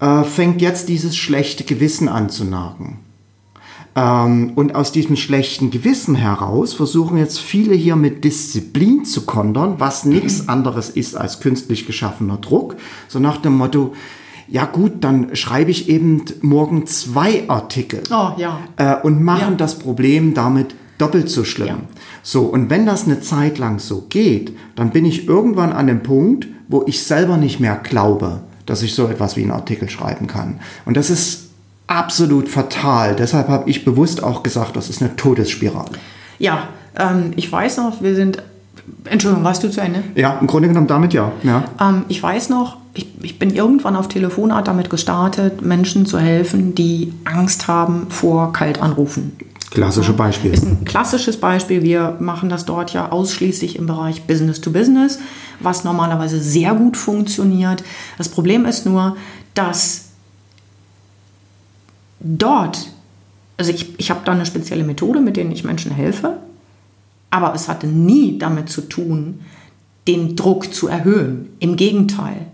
[0.00, 2.98] äh, fängt jetzt dieses schlechte Gewissen an zu nagen.
[3.94, 9.76] Ähm, und aus diesem schlechten Gewissen heraus versuchen jetzt viele hier mit Disziplin zu kontern,
[9.78, 12.76] was nichts anderes ist als künstlich geschaffener Druck.
[13.06, 13.94] So nach dem Motto,
[14.48, 18.58] ja gut, dann schreibe ich eben morgen zwei Artikel Oh, ja.
[18.76, 19.56] äh, und machen Ja.
[19.56, 21.66] das Problem damit doppelt so schlimm.
[21.68, 21.78] Ja.
[22.22, 26.02] So, und wenn das eine Zeit lang so geht, dann bin ich irgendwann an dem
[26.02, 30.26] Punkt, wo ich selber nicht mehr glaube, dass ich so etwas wie einen Artikel schreiben
[30.26, 30.58] kann.
[30.84, 31.50] Und das ist
[31.86, 33.14] absolut fatal.
[33.14, 35.90] Deshalb habe ich bewusst auch gesagt, das ist eine Todesspirale.
[36.38, 38.42] Ja, ähm, ich weiß noch, wir sind.
[39.04, 40.02] Entschuldigung, warst du zu Ende?
[40.14, 41.32] Ja, im Grunde genommen damit ja.
[41.42, 41.64] ja.
[41.80, 46.74] Ähm, ich weiß noch, ich, ich bin irgendwann auf Telefonart damit gestartet, Menschen zu helfen,
[46.74, 49.32] die Angst haben vor Kaltanrufen.
[49.70, 50.54] Klassische Beispiel.
[50.54, 51.82] Ist ein klassisches Beispiel.
[51.82, 55.18] Wir machen das dort ja ausschließlich im Bereich Business to Business,
[55.60, 57.84] was normalerweise sehr gut funktioniert.
[58.16, 59.16] Das Problem ist nur,
[59.54, 60.06] dass
[62.20, 62.88] dort,
[63.56, 66.38] also ich, ich habe da eine spezielle Methode, mit denen ich Menschen helfe,
[67.36, 69.40] aber es hatte nie damit zu tun,
[70.08, 71.50] den Druck zu erhöhen.
[71.58, 72.46] Im Gegenteil.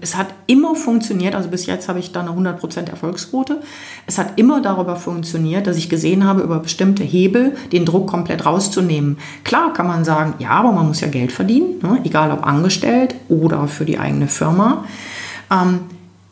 [0.00, 3.60] Es hat immer funktioniert, also bis jetzt habe ich da eine 100% Erfolgsquote.
[4.06, 8.44] Es hat immer darüber funktioniert, dass ich gesehen habe, über bestimmte Hebel den Druck komplett
[8.44, 9.18] rauszunehmen.
[9.44, 12.00] Klar kann man sagen, ja, aber man muss ja Geld verdienen, ne?
[12.04, 14.84] egal ob angestellt oder für die eigene Firma.
[15.50, 15.80] Ähm,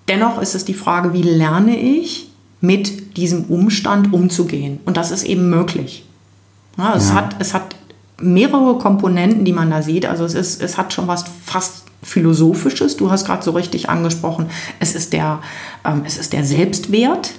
[0.08, 4.80] dennoch ist es die Frage, wie lerne ich mit diesem Umstand umzugehen?
[4.84, 6.04] Und das ist eben möglich.
[6.76, 7.14] Ja, es, Ja.
[7.14, 7.76] hat, es hat
[8.20, 10.06] mehrere Komponenten, die man da sieht.
[10.06, 12.96] Also es, ist, es hat schon was fast Philosophisches.
[12.96, 14.46] Du hast gerade so richtig angesprochen.
[14.78, 15.40] Es ist, der,
[15.84, 17.32] ähm, es ist der Selbstwert.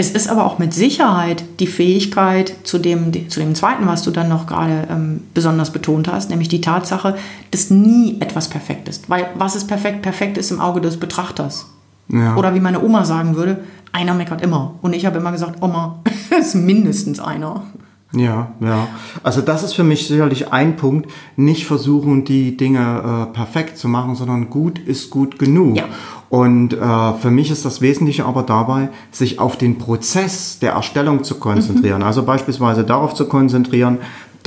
[0.00, 4.12] Es ist aber auch mit Sicherheit die Fähigkeit zu dem, zu dem zweiten, was du
[4.12, 7.16] dann noch gerade ähm, besonders betont hast, nämlich die Tatsache,
[7.50, 9.10] dass nie etwas perfekt ist.
[9.10, 10.02] Weil was ist perfekt?
[10.02, 11.66] Perfekt ist im Auge des Betrachters.
[12.08, 12.36] Ja.
[12.36, 14.74] Oder wie meine Oma sagen würde, einer meckert immer.
[14.82, 15.98] Und ich habe immer gesagt, Oma,
[16.30, 17.64] es ist mindestens einer.
[18.12, 18.88] Ja, ja.
[19.22, 21.10] Also das ist für mich sicherlich ein Punkt.
[21.36, 25.76] Nicht versuchen, die Dinge äh, perfekt zu machen, sondern gut ist gut genug.
[25.76, 25.84] Ja.
[26.30, 31.22] Und äh, für mich ist das Wesentliche aber dabei, sich auf den Prozess der Erstellung
[31.22, 32.02] zu konzentrieren.
[32.02, 33.98] Also beispielsweise darauf zu konzentrieren,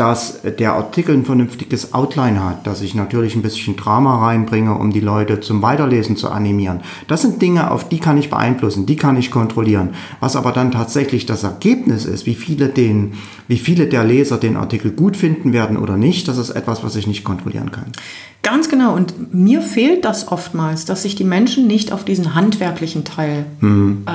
[0.02, 4.92] dass der Artikel ein vernünftiges Outline hat, dass ich natürlich ein bisschen Drama reinbringe, um
[4.92, 6.80] die Leute zum Weiterlesen zu animieren.
[7.08, 9.90] Das sind Dinge, auf die kann ich beeinflussen, die kann ich kontrollieren.
[10.20, 13.14] Was aber dann tatsächlich das Ergebnis ist, wie viele, den,
[13.48, 16.96] wie viele der Leser den Artikel gut finden werden oder nicht, das ist etwas, was
[16.96, 17.92] ich nicht kontrollieren kann.
[18.42, 18.96] Ganz genau.
[18.96, 23.46] Und mir fehlt das oftmals, dass sich die Menschen nicht auf diesen handwerklichen Teil
[24.08, 24.12] äh,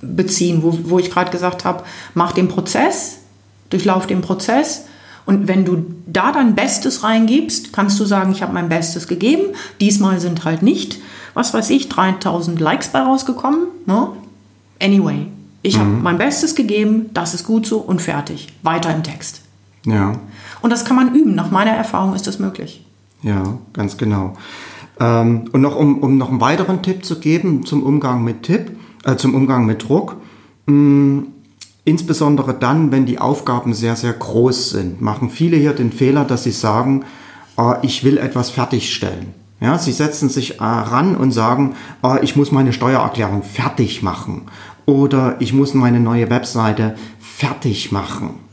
[0.00, 3.18] beziehen, wo, wo ich gerade gesagt habe, mach den Prozess,
[3.70, 4.86] durchlauf den Prozess.
[5.26, 9.54] Und wenn du da dein Bestes reingibst, kannst du sagen, ich habe mein Bestes gegeben.
[9.80, 10.98] Diesmal sind halt nicht,
[11.32, 13.68] was weiß ich, 3000 Likes bei rausgekommen.
[13.86, 14.08] Ne?
[14.82, 15.26] Anyway,
[15.62, 18.48] ich habe mein Bestes gegeben, das ist gut so und fertig.
[18.62, 19.40] Weiter im Text.
[19.86, 20.18] Ja.
[20.60, 21.34] Und das kann man üben.
[21.34, 22.84] Nach meiner Erfahrung ist das möglich.
[23.22, 24.36] Ja, ganz genau.
[25.00, 28.76] Ähm, und noch um, um noch einen weiteren Tipp zu geben zum Umgang mit Tipp,
[29.04, 30.16] äh, zum Umgang mit Druck.
[30.66, 31.24] Mh,
[31.84, 36.44] insbesondere dann, wenn die Aufgaben sehr, sehr groß sind, machen viele hier den Fehler, dass
[36.44, 37.04] sie sagen,
[37.58, 39.34] äh, ich will etwas fertigstellen.
[39.60, 44.42] Ja, sie setzen sich äh, ran und sagen, äh, ich muss meine Steuererklärung fertig machen
[44.86, 48.43] oder ich muss meine neue Webseite fertig machen.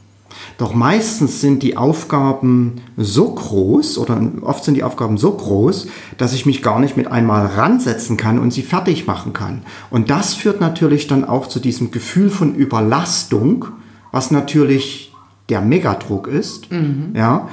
[0.57, 5.87] Doch meistens sind die Aufgaben so groß oder oft sind die Aufgaben so groß,
[6.17, 9.63] dass ich mich gar nicht mit einmal ransetzen kann und sie fertig machen kann.
[9.89, 13.65] Und das führt natürlich dann auch zu diesem Gefühl von Überlastung,
[14.11, 15.13] was natürlich
[15.49, 16.67] der Megadruck ist.
[17.15, 17.49] Ja.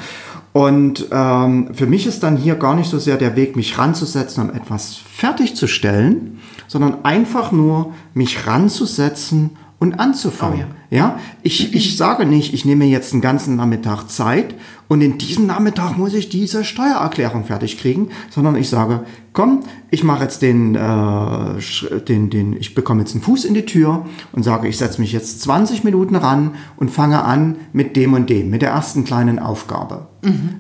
[0.52, 4.48] Und ähm, für mich ist dann hier gar nicht so sehr der Weg, mich ranzusetzen,
[4.48, 10.66] um etwas fertigzustellen, sondern einfach nur mich ranzusetzen und anzufangen.
[10.70, 11.18] Oh ja.
[11.42, 14.54] ich, ich sage nicht, ich nehme jetzt einen ganzen Nachmittag Zeit
[14.88, 19.60] und in diesem Nachmittag muss ich diese Steuererklärung fertig kriegen, sondern ich sage, komm,
[19.90, 24.06] ich mache jetzt den, äh, den, den, ich bekomme jetzt einen Fuß in die Tür
[24.32, 28.30] und sage, ich setze mich jetzt 20 Minuten ran und fange an mit dem und
[28.30, 30.08] dem, mit der ersten kleinen Aufgabe.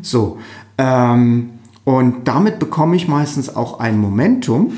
[0.02, 0.38] So.
[0.76, 1.50] Ähm,
[1.84, 4.72] und damit bekomme ich meistens auch ein Momentum,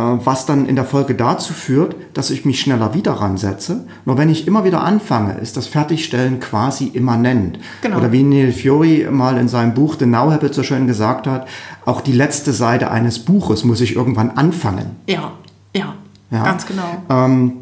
[0.00, 3.86] was dann in der Folge dazu führt, dass ich mich schneller wieder ransetze.
[4.04, 7.58] Nur wenn ich immer wieder anfange, ist das Fertigstellen quasi immanent.
[7.82, 7.96] Genau.
[7.98, 11.46] Oder wie Neil Fury mal in seinem Buch The Now Habit so schön gesagt hat,
[11.86, 14.96] auch die letzte Seite eines Buches muss ich irgendwann anfangen.
[15.08, 15.32] Ja,
[15.74, 15.94] ja,
[16.30, 16.44] Ja.
[16.44, 17.02] ganz genau.
[17.08, 17.52] Ähm,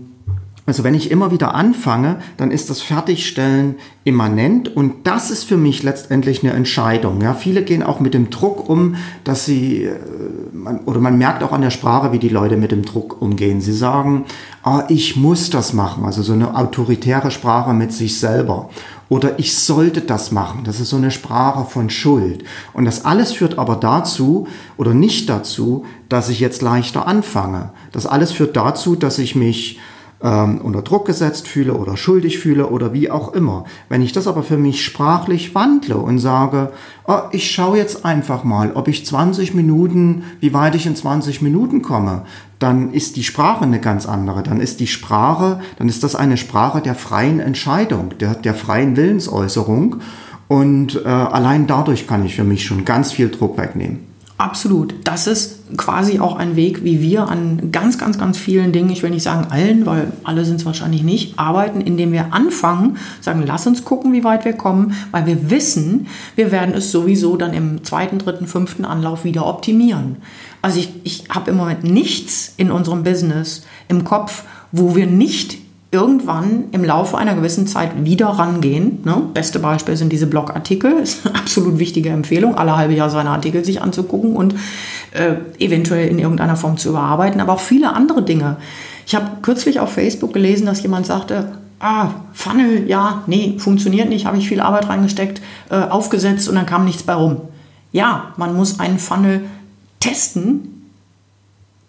[0.67, 3.75] Also wenn ich immer wieder anfange, dann ist das Fertigstellen
[4.05, 7.21] immanent und das ist für mich letztendlich eine Entscheidung.
[7.21, 9.91] Ja, viele gehen auch mit dem Druck um, dass sie, äh,
[10.87, 13.61] oder man merkt auch an der Sprache, wie die Leute mit dem Druck umgehen.
[13.61, 14.25] Sie sagen,
[14.63, 18.71] ah, ich muss das machen, also so eine autoritäre Sprache mit sich selber.
[19.11, 20.63] Oder ich sollte das machen.
[20.65, 22.43] Das ist so eine Sprache von Schuld.
[22.73, 24.49] Und das alles führt aber dazu
[24.79, 27.71] oder nicht dazu, dass ich jetzt leichter anfange.
[27.93, 29.79] Das alles führt dazu, dass ich mich
[30.25, 33.65] ähm, unter Druck gesetzt fühle oder schuldig fühle oder wie auch immer.
[33.91, 36.73] Wenn ich das aber für mich sprachlich wandle und sage,
[37.07, 41.43] oh, ich schaue jetzt einfach mal, ob ich 20 Minuten, wie weit ich in 20
[41.43, 42.23] Minuten komme,
[42.59, 44.43] dann ist die Sprache eine ganz andere.
[44.43, 48.97] Dann ist die Sprache, dann ist das eine Sprache der freien Entscheidung, der, der freien
[48.97, 49.97] Willensäußerung.
[50.49, 54.14] Und äh, allein dadurch kann ich für mich schon ganz viel Druck wegnehmen.
[54.45, 54.95] Absolut.
[55.05, 59.03] Das ist quasi auch ein Weg, wie wir an ganz, ganz, ganz vielen Dingen, ich
[59.03, 63.43] will nicht sagen allen, weil alle sind es wahrscheinlich nicht, arbeiten, indem wir anfangen, sagen,
[63.47, 67.55] lass uns gucken, wie weit wir kommen, weil wir wissen, wir werden es sowieso dann
[67.55, 70.17] im zweiten, dritten, fünften Anlauf wieder optimieren.
[70.61, 75.57] Also ich, ich habe im Moment nichts in unserem Business im Kopf, wo wir nicht
[75.95, 78.99] irgendwann im Laufe einer gewissen Zeit wieder rangehen.
[79.05, 79.23] Ne?
[79.33, 80.93] Beste Beispiel sind diese Blogartikel.
[81.03, 84.57] Ist eine absolut wichtige Empfehlung, alle halbe Jahr seine Artikel sich anzugucken und
[85.13, 88.57] äh, eventuell in irgendeiner Form zu überarbeiten, aber auch viele andere Dinge.
[89.07, 94.27] Ich habe kürzlich auf Facebook gelesen, dass jemand sagte, ah, Funnel, ja, nee, funktioniert nicht,
[94.27, 97.43] habe ich viel Arbeit reingesteckt, äh, aufgesetzt und dann kam nichts bei rum.
[97.93, 99.45] Ja, man muss einen Funnel
[100.01, 100.91] testen,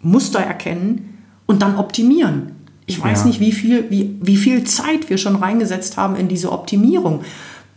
[0.00, 2.55] Muster erkennen und dann optimieren.
[2.86, 3.26] Ich weiß ja.
[3.26, 7.22] nicht, wie viel, wie, wie viel Zeit wir schon reingesetzt haben in diese Optimierung.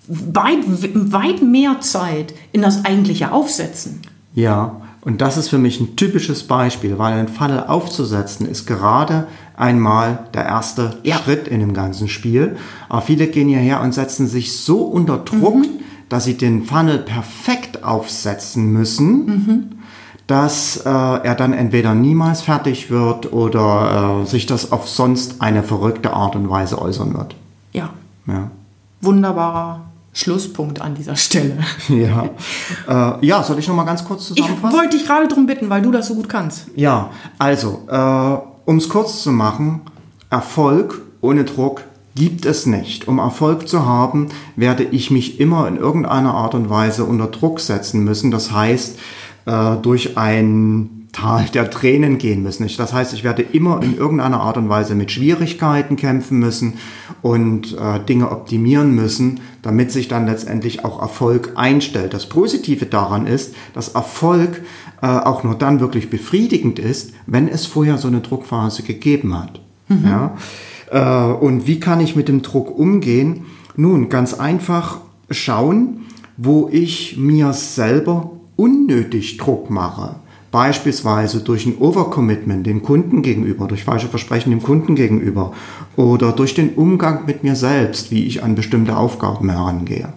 [0.08, 4.02] Weit, weit mehr Zeit in das eigentliche Aufsetzen.
[4.34, 9.28] Ja, und das ist für mich ein typisches Beispiel, weil ein Funnel aufzusetzen ist gerade
[9.56, 11.18] einmal der erste ja.
[11.18, 12.58] Schritt in dem ganzen Spiel.
[12.90, 15.80] Aber viele gehen hierher und setzen sich so unter Druck, mhm.
[16.10, 19.26] dass sie den Funnel perfekt aufsetzen müssen.
[19.26, 19.79] Mhm
[20.30, 25.64] dass äh, er dann entweder niemals fertig wird oder äh, sich das auf sonst eine
[25.64, 27.36] verrückte Art und Weise äußern wird.
[27.74, 27.90] Ja.
[28.28, 28.52] ja.
[29.02, 31.58] Wunderbarer Schlusspunkt an dieser Stelle.
[31.90, 32.30] Ja,
[32.88, 34.70] äh, ja soll ich noch mal ganz kurz zusammenfassen?
[34.70, 36.68] Ich wollte dich gerade darum bitten, weil du das so gut kannst.
[36.76, 39.82] Ja, also, äh, um es kurz zu machen,
[40.30, 41.82] Erfolg ohne Druck
[42.14, 43.08] gibt es nicht.
[43.08, 47.60] Um Erfolg zu haben, werde ich mich immer in irgendeiner Art und Weise unter Druck
[47.60, 48.30] setzen müssen.
[48.30, 49.00] Das heißt,
[49.50, 52.70] äh, durch ein Tal der Tränen gehen müssen.
[52.78, 56.76] Das heißt, ich werde immer in irgendeiner Art und Weise mit Schwierigkeiten kämpfen müssen
[57.24, 62.14] und äh, Dinge optimieren müssen, damit sich dann letztendlich auch Erfolg einstellt.
[62.14, 64.62] Das Positive daran ist, dass Erfolg
[65.02, 69.62] äh, auch nur dann wirklich befriedigend ist, wenn es vorher so eine Druckphase gegeben hat.
[69.88, 70.06] Mhm.
[70.06, 70.38] Ja?
[70.92, 73.48] Äh, und wie kann ich mit dem Druck umgehen?
[73.76, 75.00] Nun, ganz einfach
[75.32, 76.02] schauen,
[76.38, 80.16] wo ich mir selber unnötig Druck mache,
[80.52, 85.54] beispielsweise durch ein Overcommitment dem Kunden gegenüber, durch falsche Versprechen dem Kunden gegenüber
[85.96, 90.14] oder durch den Umgang mit mir selbst, wie ich an bestimmte Aufgaben herangehe.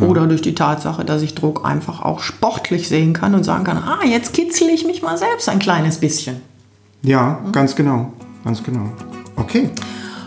[0.00, 3.78] Oder durch die Tatsache, dass ich Druck einfach auch sportlich sehen kann und sagen kann,
[3.78, 6.36] ah, jetzt kitzel ich mich mal selbst ein kleines bisschen.
[7.02, 7.50] Ja, mhm.
[7.50, 8.12] ganz genau,
[8.44, 8.92] ganz genau.
[9.34, 9.70] Okay.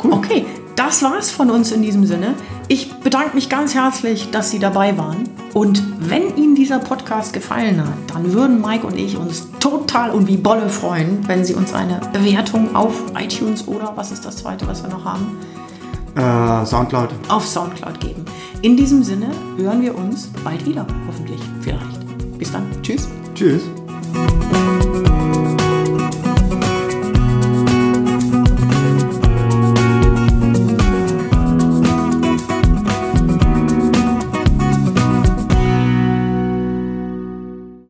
[0.04, 0.14] Cool.
[0.14, 2.34] Okay, das war's von uns in diesem Sinne.
[2.68, 5.30] Ich bedanke mich ganz herzlich, dass Sie dabei waren.
[5.54, 10.28] Und wenn Ihnen dieser Podcast gefallen hat, dann würden Mike und ich uns total und
[10.28, 14.66] wie Bolle freuen, wenn Sie uns eine Bewertung auf iTunes oder was ist das zweite,
[14.68, 15.38] was wir noch haben?
[16.16, 17.10] Äh, Soundcloud.
[17.30, 18.26] Auf Soundcloud geben.
[18.62, 22.38] In diesem Sinne hören wir uns bald wieder, hoffentlich, vielleicht.
[22.38, 22.66] Bis dann.
[22.82, 23.08] Tschüss.
[23.36, 23.62] Tschüss.